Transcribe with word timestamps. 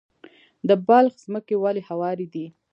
د 0.67 0.69
بلخ 0.87 1.13
ځمکې 1.25 1.55
ولې 1.63 1.81
هوارې 1.89 2.25
دي؟ 2.33 2.45